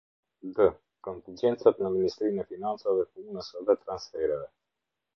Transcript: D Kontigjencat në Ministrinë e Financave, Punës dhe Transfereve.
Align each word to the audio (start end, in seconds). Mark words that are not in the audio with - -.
D 0.59 0.69
Kontigjencat 1.07 1.83
në 1.83 1.93
Ministrinë 1.97 2.43
e 2.45 2.49
Financave, 2.55 3.07
Punës 3.15 3.55
dhe 3.69 3.81
Transfereve. 3.87 4.53